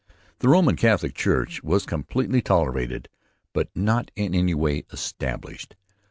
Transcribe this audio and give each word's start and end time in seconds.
The 0.39 0.49
Roman 0.49 0.75
Catholic 0.77 1.13
Church 1.13 1.63
was 1.63 1.83
to 1.83 1.85
be 1.85 1.89
completely 1.91 2.41
tolerated 2.41 3.07
but 3.53 3.69
not 3.75 4.09
in 4.15 4.33
any 4.33 4.55
way 4.55 4.83
established. 4.91 5.75